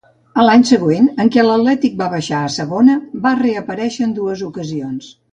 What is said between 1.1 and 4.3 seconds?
en què l'Atlètic va baixar a Segona, va reaparèixer en